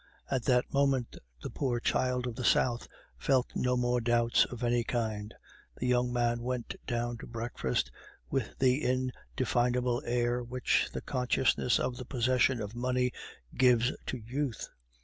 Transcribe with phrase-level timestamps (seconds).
[0.31, 2.87] At that moment the poor child of the South
[3.19, 5.31] felt no more doubts of any kind.
[5.77, 7.91] The young man went down to breakfast
[8.27, 13.11] with the indefinable air which the consciousness of the possession of money
[13.55, 14.69] gives to youth.